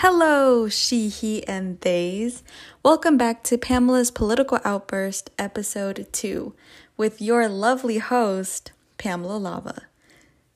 [0.00, 2.42] Hello, she, he, and theys.
[2.82, 6.52] Welcome back to Pamela's Political Outburst, Episode 2,
[6.98, 9.84] with your lovely host, Pamela Lava.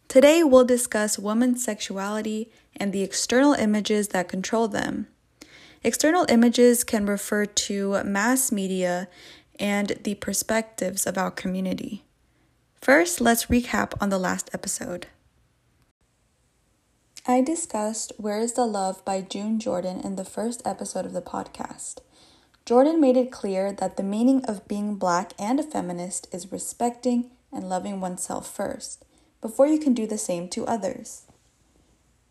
[0.09, 5.07] Today, we'll discuss women's sexuality and the external images that control them.
[5.83, 9.09] External images can refer to mass media
[9.59, 12.05] and the perspectives of our community.
[12.83, 15.07] First, let's recap on the last episode.
[17.31, 21.23] I discussed Where is the Love by June Jordan in the first episode of the
[21.23, 21.99] podcast.
[22.67, 27.31] Jordan made it clear that the meaning of being black and a feminist is respecting
[27.53, 29.05] and loving oneself first,
[29.41, 31.23] before you can do the same to others.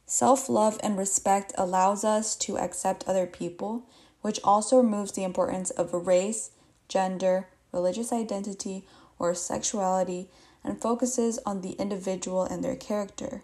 [0.05, 3.83] Self love and respect allows us to accept other people,
[4.19, 6.51] which also removes the importance of race,
[6.89, 8.85] gender, religious identity,
[9.17, 10.27] or sexuality
[10.61, 13.43] and focuses on the individual and their character.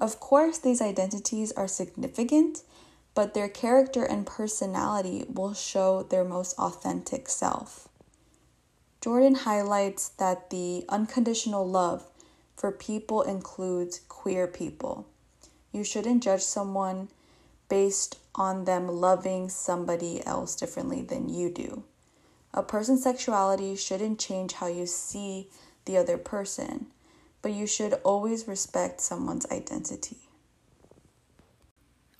[0.00, 2.62] Of course, these identities are significant,
[3.14, 7.86] but their character and personality will show their most authentic self.
[9.02, 12.06] Jordan highlights that the unconditional love
[12.56, 15.06] for people includes queer people.
[15.70, 17.08] You shouldn't judge someone
[17.68, 21.84] based on them loving somebody else differently than you do.
[22.54, 25.48] A person's sexuality shouldn't change how you see
[25.84, 26.86] the other person
[27.42, 30.18] but you should always respect someone's identity.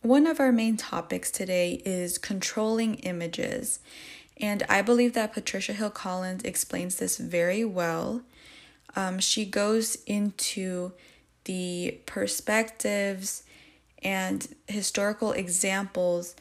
[0.02, 3.80] One of our main topics today is controlling images,
[4.38, 8.22] and I believe that Patricia Hill Collins explains this very well.
[8.96, 10.92] Um, she goes into
[11.44, 13.42] the perspectives
[14.02, 16.34] and historical examples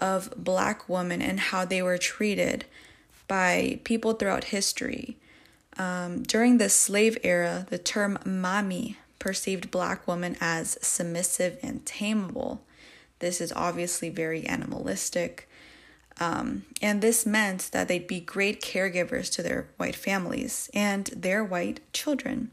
[0.00, 2.64] of black women and how they were treated
[3.28, 5.16] by people throughout history.
[5.78, 12.60] Um, during the slave era, the term mammy perceived black women as submissive and tameable.
[13.18, 15.48] This is obviously very animalistic.
[16.18, 21.44] Um, and this meant that they'd be great caregivers to their white families and their
[21.44, 22.50] white children.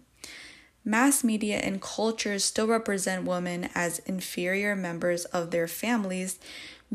[0.86, 6.40] Mass media and cultures still represent women as inferior members of their families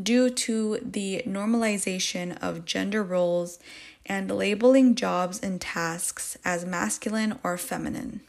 [0.01, 3.59] due to the normalization of gender roles
[4.05, 8.21] and labeling jobs and tasks as masculine or feminine.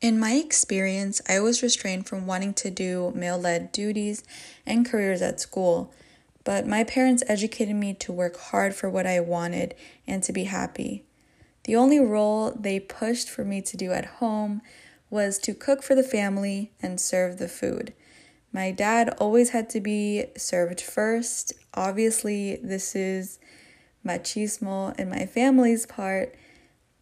[0.00, 4.24] In my experience, I was restrained from wanting to do male led duties
[4.66, 5.92] and careers at school,
[6.44, 9.74] but my parents educated me to work hard for what I wanted
[10.06, 11.04] and to be happy.
[11.64, 14.60] The only role they pushed for me to do at home
[15.08, 17.92] was to cook for the family and serve the food.
[18.52, 21.52] My dad always had to be served first.
[21.74, 23.38] Obviously, this is
[24.06, 26.34] machismo in my family's part,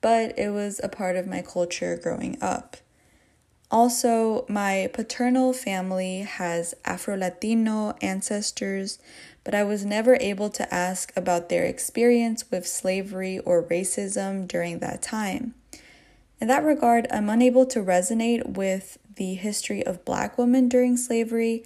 [0.01, 2.77] but it was a part of my culture growing up.
[3.71, 8.99] Also, my paternal family has Afro Latino ancestors,
[9.45, 14.81] but I was never able to ask about their experience with slavery or racism during
[14.81, 15.55] that time.
[16.41, 21.65] In that regard, I'm unable to resonate with the history of black women during slavery,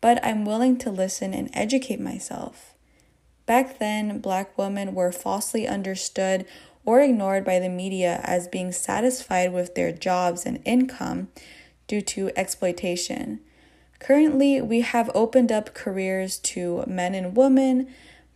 [0.00, 2.74] but I'm willing to listen and educate myself.
[3.46, 6.46] Back then, black women were falsely understood
[6.84, 11.28] or ignored by the media as being satisfied with their jobs and income
[11.86, 13.40] due to exploitation.
[13.98, 17.88] Currently, we have opened up careers to men and women,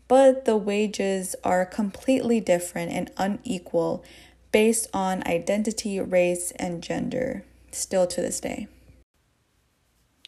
[0.08, 4.04] but the wages are completely different and unequal
[4.52, 7.44] based on identity, race, and gender,
[7.76, 8.68] still to this day.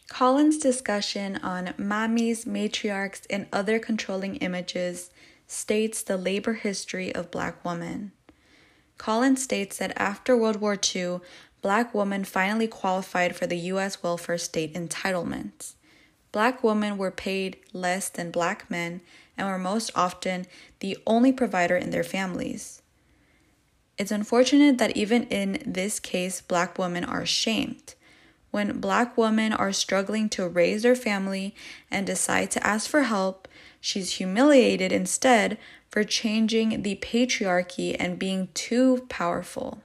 [0.09, 5.11] Collins' discussion on mammies, matriarchs, and other controlling images
[5.47, 8.13] states the labor history of black women.
[8.99, 11.21] Collins states that after World War II,
[11.61, 14.03] black women finally qualified for the U.S.
[14.03, 15.75] welfare state entitlements.
[16.33, 19.01] Black women were paid less than black men
[19.37, 20.47] and were most often
[20.81, 22.83] the only provider in their families.
[23.99, 27.95] It's unfortunate that even in this case, black women are shamed
[28.57, 31.55] when black women are struggling to raise their family
[31.91, 33.47] and decide to ask for help,
[33.83, 35.59] she's humiliated instead
[35.91, 39.83] for changing the patriarchy and being too powerful.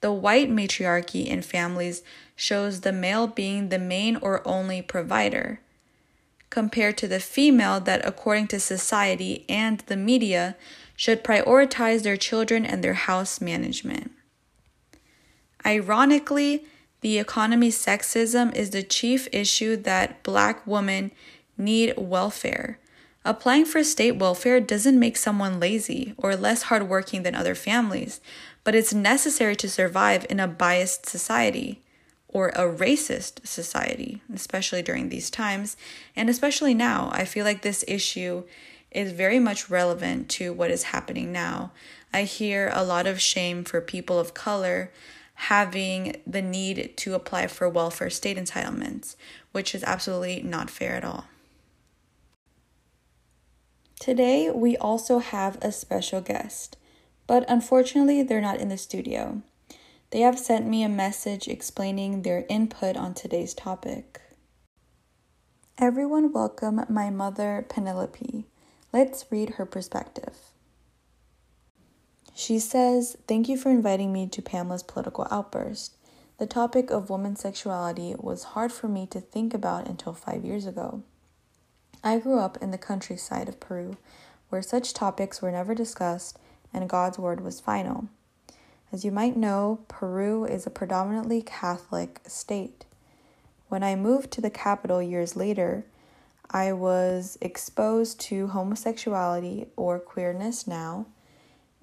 [0.00, 2.02] The white matriarchy in families
[2.34, 5.60] shows the male being the main or only provider,
[6.48, 10.56] compared to the female that, according to society and the media,
[10.96, 14.12] should prioritize their children and their house management.
[15.66, 16.64] Ironically,
[17.00, 21.10] the economy sexism is the chief issue that black women
[21.58, 22.78] need welfare.
[23.24, 28.20] Applying for state welfare doesn't make someone lazy or less hardworking than other families,
[28.62, 31.80] but it's necessary to survive in a biased society.
[32.34, 35.76] or a racist society, especially during these times.
[36.16, 38.42] And especially now, I feel like this issue
[38.94, 41.72] is very much relevant to what is happening now.
[42.12, 44.90] I hear a lot of shame for people of color
[45.34, 49.16] having the need to apply for welfare state entitlements,
[49.52, 51.24] which is absolutely not fair at all.
[53.98, 56.76] Today, we also have a special guest,
[57.26, 59.42] but unfortunately, they're not in the studio.
[60.10, 64.20] They have sent me a message explaining their input on today's topic.
[65.78, 68.46] Everyone, welcome my mother, Penelope.
[68.94, 70.36] Let's read her perspective.
[72.32, 75.96] She says, Thank you for inviting me to Pamela's political outburst.
[76.38, 80.64] The topic of women's sexuality was hard for me to think about until five years
[80.64, 81.02] ago.
[82.04, 83.96] I grew up in the countryside of Peru,
[84.48, 86.38] where such topics were never discussed
[86.72, 88.06] and God's word was final.
[88.92, 92.84] As you might know, Peru is a predominantly Catholic state.
[93.68, 95.84] When I moved to the capital years later,
[96.50, 101.06] I was exposed to homosexuality or queerness now,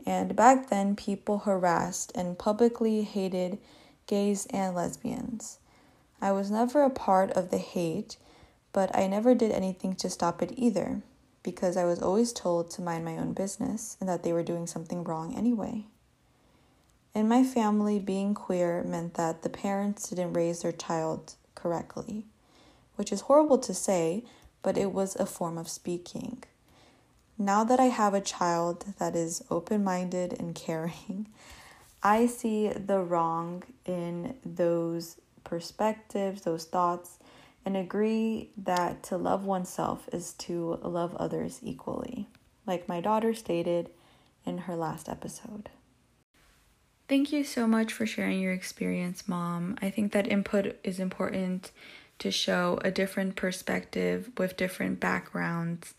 [0.06, 3.58] and back then people harassed and publicly hated
[4.08, 5.60] gays and lesbians.
[6.22, 8.18] I was never a part of the hate,
[8.74, 11.02] but I never did anything to stop it either,
[11.44, 14.68] because I was always told to mind my own business and that they were doing
[14.68, 15.86] something wrong anyway.
[17.14, 22.26] In my family, being queer meant that the parents didn't raise their child correctly,
[22.96, 24.24] which is horrible to say,
[24.64, 26.44] but it was a form of speaking.
[27.38, 31.28] Now that I have a child that is open minded and caring,
[32.04, 37.20] I see the wrong in those perspectives, those thoughts,
[37.66, 42.28] and agree that to love oneself is to love others equally,
[42.66, 43.92] like my daughter stated
[44.46, 45.70] in her last episode.
[47.08, 49.78] Thank you so much for sharing your experience, Mom.
[49.82, 51.72] I think that input is important
[52.22, 55.96] to show a different perspective with different backgrounds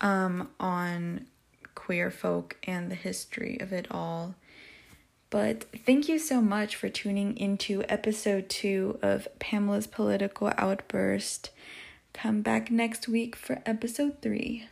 [0.00, 1.26] um, on
[1.74, 4.34] queer folk and the history of it all.
[5.30, 11.50] But thank you so much for tuning into episode two of Pamela's Political Outburst.
[12.12, 14.66] Come back next week for episode three.